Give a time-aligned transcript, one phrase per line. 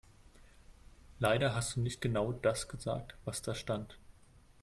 [1.19, 3.99] Leider hast du nicht genau das gesagt, was da stand.